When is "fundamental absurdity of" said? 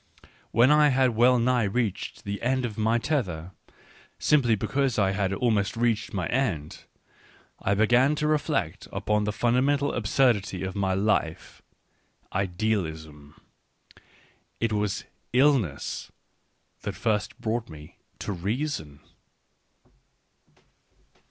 9.31-10.73